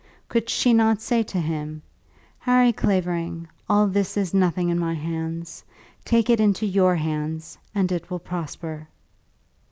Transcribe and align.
Could 0.29 0.49
she 0.49 0.73
not 0.73 0.99
say 0.99 1.21
to 1.21 1.37
him, 1.39 1.83
"Harry 2.39 2.73
Clavering, 2.73 3.47
all 3.69 3.85
this 3.85 4.17
is 4.17 4.33
nothing 4.33 4.69
in 4.69 4.79
my 4.79 4.95
hands. 4.95 5.63
Take 6.03 6.27
it 6.27 6.39
into 6.39 6.65
your 6.65 6.95
hands, 6.95 7.55
and 7.75 7.91
it 7.91 8.09
will 8.09 8.17
prosper." 8.17 8.87